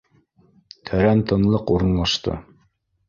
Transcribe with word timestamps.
Тәрән 0.89 1.21
тынлыҡ 1.33 1.73
урынлашты 1.77 2.39